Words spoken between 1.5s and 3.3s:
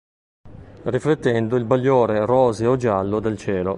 il bagliore roseo-giallo